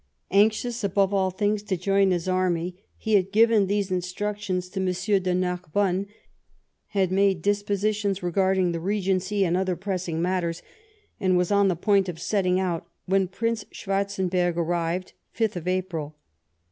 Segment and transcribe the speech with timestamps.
[0.31, 4.87] Anxious above all things to join his army, he had given these instructions to M.
[5.21, 6.07] de Narbonne,
[6.87, 10.63] had made dis positions regarding the regency and other pressing matters,
[11.19, 16.15] and was on the point of setting out, when Prince Schwarzenberg arrived (5th April).